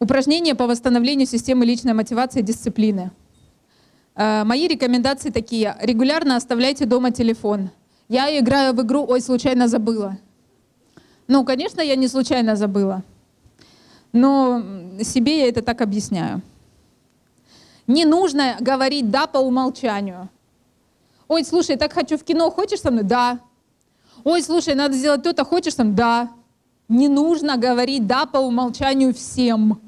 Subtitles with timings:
[0.00, 3.10] Упражнения по восстановлению системы личной мотивации и дисциплины.
[4.14, 5.76] Э, мои рекомендации такие.
[5.80, 7.70] Регулярно оставляйте дома телефон.
[8.08, 10.16] Я играю в игру, ой, случайно забыла.
[11.26, 13.02] Ну, конечно, я не случайно забыла.
[14.12, 14.62] Но
[15.02, 16.42] себе я это так объясняю.
[17.88, 20.28] Не нужно говорить «да» по умолчанию.
[21.26, 23.02] Ой, слушай, так хочу в кино, хочешь со мной?
[23.02, 23.40] Да.
[24.24, 25.96] Ой, слушай, надо сделать то-то, хочешь со мной?
[25.96, 26.30] Да.
[26.88, 29.87] Не нужно говорить «да» по умолчанию всем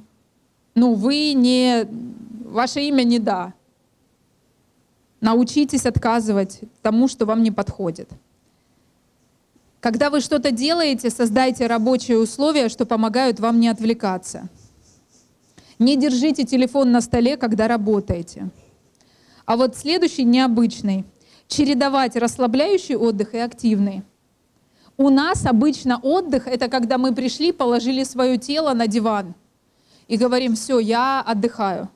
[0.75, 1.87] ну, вы не,
[2.45, 3.55] ваше имя не да.
[5.21, 8.09] Научитесь отказывать тому, что вам не подходит.
[9.81, 14.49] Когда вы что-то делаете, создайте рабочие условия, что помогают вам не отвлекаться.
[15.79, 18.51] Не держите телефон на столе, когда работаете.
[19.47, 21.05] А вот следующий необычный.
[21.49, 24.03] Чередовать расслабляющий отдых и активный.
[24.97, 29.35] У нас обычно отдых— это когда мы пришли, положили свое тело на диван—
[30.11, 31.89] и говорим, все, я отдыхаю.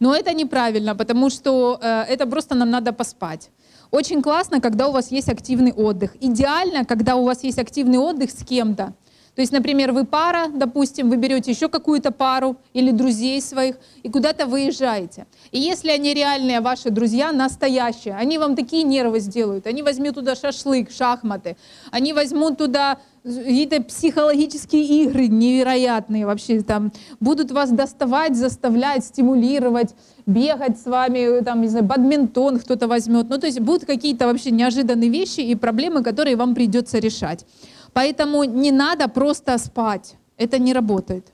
[0.00, 3.50] Но это неправильно, потому что э, это просто нам надо поспать.
[3.90, 6.16] Очень классно, когда у вас есть активный отдых.
[6.20, 8.92] Идеально, когда у вас есть активный отдых с кем-то.
[9.34, 14.08] То есть, например, вы пара, допустим, вы берете еще какую-то пару или друзей своих и
[14.08, 15.26] куда-то выезжаете.
[15.50, 19.66] И если они реальные ваши друзья, настоящие, они вам такие нервы сделают.
[19.66, 21.56] Они возьмут туда шашлык, шахматы,
[21.90, 29.94] они возьмут туда какие-то психологические игры невероятные вообще там будут вас доставать, заставлять, стимулировать,
[30.26, 33.28] бегать с вами, там, не знаю, бадминтон кто-то возьмет.
[33.30, 37.46] Ну, то есть будут какие-то вообще неожиданные вещи и проблемы, которые вам придется решать.
[37.94, 40.16] Поэтому не надо просто спать.
[40.36, 41.32] Это не работает.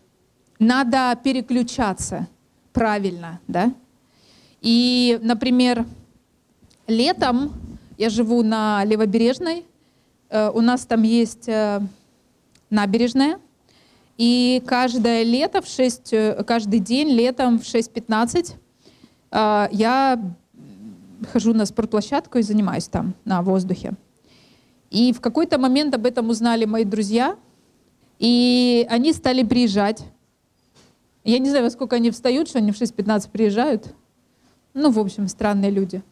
[0.60, 2.28] Надо переключаться
[2.72, 3.72] правильно, да?
[4.60, 5.84] И, например,
[6.86, 7.52] летом
[7.98, 9.64] я живу на Левобережной,
[10.30, 11.80] Э, у нас там есть э,
[12.70, 13.38] набережная,
[14.16, 18.56] и каждое лето в 6, э, каждый день летом в 6.15
[19.32, 20.20] я
[21.32, 23.92] хожу на спортплощадку и занимаюсь там на воздухе.
[24.90, 27.36] И в какой-то момент об этом узнали мои друзья,
[28.18, 30.04] и они стали приезжать.
[31.24, 33.94] Я не знаю, во сколько они встают, что они в 6.15 приезжают.
[34.74, 36.02] Ну, в общем, странные люди.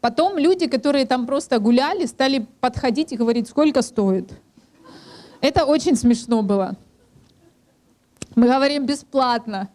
[0.00, 4.30] Потом люди, которые там просто гуляли, стали подходить и говорить, сколько стоит.
[5.40, 6.76] Это очень смешно было.
[8.34, 9.70] Мы говорим бесплатно.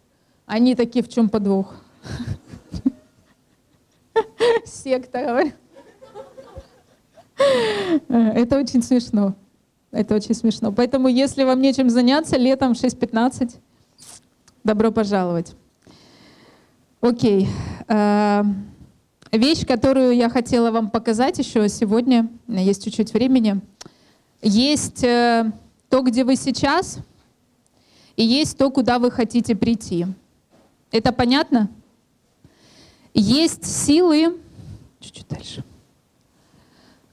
[0.46, 1.76] Они такие, в чем подвох?
[4.66, 5.52] Секта, говорю.
[8.08, 9.36] Это очень смешно.
[9.92, 10.72] Это очень смешно.
[10.72, 13.56] Поэтому, если вам нечем заняться, летом в 6.15,
[14.64, 15.54] добро пожаловать.
[17.02, 17.48] Окей.
[17.88, 18.56] Okay.
[19.32, 23.62] Вещь, которую я хотела вам показать еще сегодня, есть чуть-чуть времени,
[24.42, 25.52] есть э,
[25.88, 26.98] то, где вы сейчас,
[28.16, 30.08] и есть то, куда вы хотите прийти.
[30.92, 31.70] Это понятно?
[33.14, 34.36] Есть силы,
[35.00, 35.64] чуть-чуть дальше,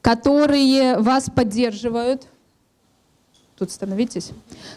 [0.07, 2.29] которые вас поддерживают,
[3.59, 4.31] тут становитесь,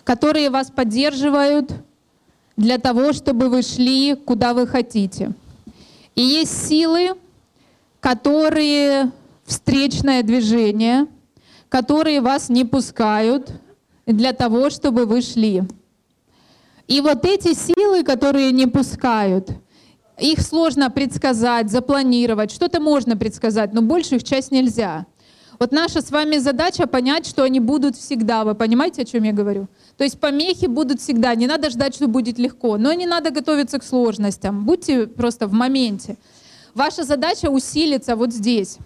[0.03, 1.71] которые вас поддерживают
[2.57, 5.33] для того, чтобы вы шли, куда вы хотите.
[6.15, 7.11] И есть силы,
[7.99, 9.11] которые
[9.45, 11.05] встречное движение,
[11.69, 13.51] которые вас не пускают
[14.07, 15.61] для того, чтобы вы шли.
[16.87, 19.51] И вот эти силы, которые не пускают,
[20.17, 22.49] их сложно предсказать, запланировать.
[22.49, 25.05] Что-то можно предсказать, но большую их часть нельзя.
[25.59, 28.45] Вот наша с вами задача понять, что они будут всегда.
[28.45, 29.67] Вы понимаете, о чем я говорю?
[29.97, 31.35] То есть помехи будут всегда.
[31.35, 32.77] Не надо ждать, что будет легко.
[32.77, 34.63] Но не надо готовиться к сложностям.
[34.63, 36.15] Будьте просто в моменте.
[36.73, 38.77] Ваша задача усилиться вот здесь.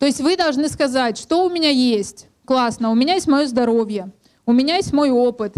[0.00, 2.26] То есть вы должны сказать, что у меня есть.
[2.44, 4.10] Классно, у меня есть мое здоровье,
[4.44, 5.54] у меня есть мой опыт,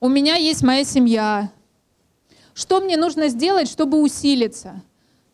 [0.00, 1.50] у меня есть моя семья.
[2.54, 4.80] Что мне нужно сделать, чтобы усилиться?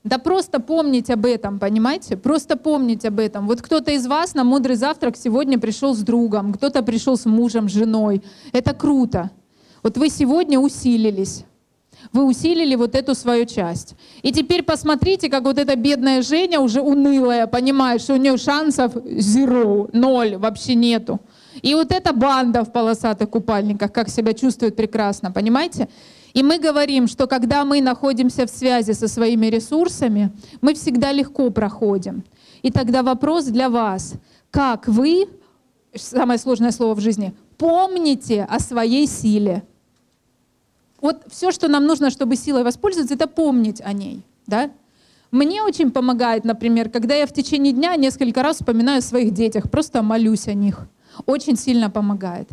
[0.05, 2.19] Да просто помнить об этом, понимаете?
[2.19, 3.47] Просто помнить об этом.
[3.47, 7.71] Вот кто-то из вас на мудрый завтрак сегодня пришел с другом, кто-то пришел с мужем,
[7.71, 8.23] с женой.
[8.53, 9.31] Это круто.
[9.83, 11.47] Вот вы сегодня усилились
[12.13, 13.95] вы усилили вот эту свою часть.
[14.23, 18.97] И теперь посмотрите, как вот эта бедная Женя уже унылая, понимает, что у нее шансов
[18.97, 21.21] zero, ноль, вообще нету.
[21.63, 25.89] И вот эта банда в полосатых купальниках, как себя чувствует прекрасно, понимаете?
[26.35, 31.51] И мы говорим, что когда мы находимся в связи со своими ресурсами, мы всегда легко
[31.51, 32.25] проходим.
[32.63, 34.15] И тогда вопрос для вас,
[34.51, 35.29] как вы,
[35.95, 39.63] самое сложное слово в жизни, помните о своей силе.
[41.05, 44.23] Вот все, что нам нужно, чтобы силой воспользоваться, это помнить о ней.
[44.47, 44.71] Да?
[45.31, 49.71] Мне очень помогает, например, когда я в течение дня несколько раз вспоминаю о своих детях,
[49.71, 50.87] просто молюсь о них.
[51.27, 52.49] Очень сильно помогает.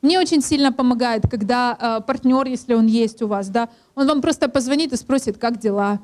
[0.00, 4.22] Мне очень сильно помогает, когда э, партнер, если он есть у вас, да, он вам
[4.22, 5.98] просто позвонит и спросит, как дела.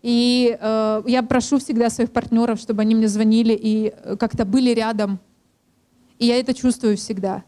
[0.00, 4.70] И э, я прошу всегда своих партнеров, чтобы они мне звонили и э, как-то были
[4.70, 5.18] рядом.
[6.20, 7.42] И я это чувствую всегда.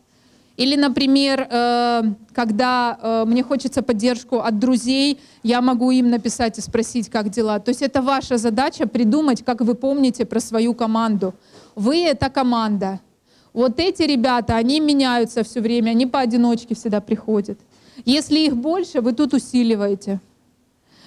[0.56, 2.02] Или, например, э,
[2.32, 7.58] когда э, мне хочется поддержку от друзей, я могу им написать и спросить, как дела.
[7.58, 11.34] То есть это ваша задача придумать, как вы помните про свою команду.
[11.74, 13.00] Вы— это команда.
[13.52, 17.58] Вот эти ребята, они меняются все время, они поодиночке всегда приходят.
[18.04, 20.20] Если их больше, вы тут усиливаете.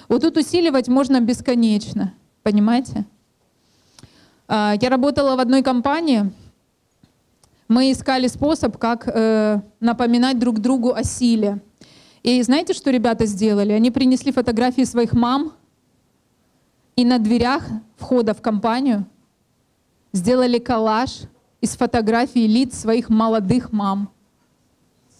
[0.10, 3.06] Вот тут усиливать можно бесконечно, понимаете?
[4.48, 6.32] А, я работала в одной компании,
[7.68, 11.62] мы искали способ, как э, напоминать друг другу о силе.
[12.24, 13.74] И знаете, что ребята сделали?
[13.74, 15.54] Они принесли фотографии своих мам
[16.96, 17.64] и на дверях
[17.96, 19.06] входа в компанию
[20.14, 21.22] сделали коллаж
[21.62, 24.10] из фотографий лиц своих молодых мам.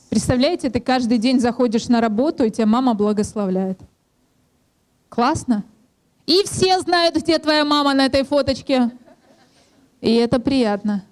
[0.10, 3.80] Представляете, ты каждый день заходишь на работу, и тебя мама благословляет.
[5.10, 5.64] Классно?
[6.26, 8.92] И все знают, где твоя мама на этой фоточке.
[10.02, 11.04] И это приятно.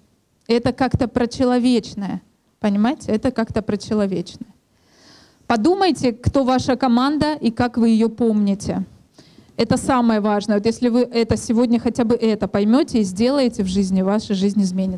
[0.48, 2.22] Это как-то про человечное.
[2.60, 3.12] Понимаете?
[3.12, 4.48] Это как-то про человечное.
[5.46, 8.84] Подумайте, кто ваша команда и как вы ее помните.
[9.56, 10.56] Это самое важное.
[10.56, 14.62] Вот если вы это сегодня хотя бы это поймете и сделаете в жизни, ваша жизнь
[14.62, 14.94] изменится.